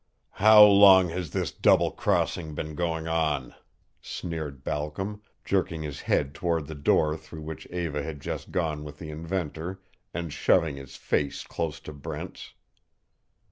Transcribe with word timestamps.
"How 0.39 0.63
long 0.63 1.09
has 1.09 1.29
this 1.29 1.51
double 1.51 1.91
crossing 1.91 2.55
been 2.55 2.73
going 2.73 3.07
on?" 3.07 3.53
sneered 4.01 4.63
Balcom, 4.63 5.21
jerking 5.45 5.83
his 5.83 6.01
head 6.01 6.33
toward 6.33 6.65
the 6.65 6.73
door 6.73 7.15
through 7.15 7.41
which 7.43 7.67
Eva 7.67 8.01
had 8.01 8.19
just 8.19 8.49
gone 8.51 8.83
with 8.83 8.97
the 8.97 9.11
inventor, 9.11 9.79
and 10.11 10.33
shoving 10.33 10.77
his 10.77 10.95
face 10.95 11.43
close 11.43 11.79
to 11.81 11.93
Brent's. 11.93 12.55